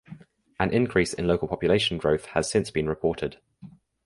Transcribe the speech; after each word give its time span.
An 0.59 0.71
increase 0.73 1.13
in 1.13 1.27
local 1.27 1.47
population 1.47 1.99
growth 1.99 2.25
has 2.25 2.49
since 2.49 2.71
been 2.71 2.89
reported. 2.89 3.39